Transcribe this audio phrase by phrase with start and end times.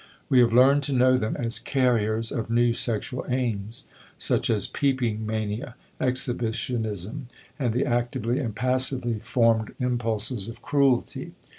[0.29, 3.83] We have learned to know them as carriers of new sexual aims,
[4.17, 7.27] such as peeping mania, exhibitionism,
[7.59, 11.33] and the actively and passively formed impulses of cruelty.